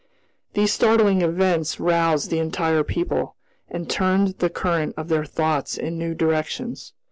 [0.53, 3.35] These startling events roused the entire people,
[3.69, 6.93] and turned the current of their thoughts in new directions.